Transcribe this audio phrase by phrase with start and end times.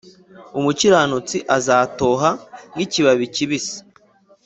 [0.59, 2.29] umukiranutsi azatoha
[2.73, 3.77] nk’ikibabi kibisi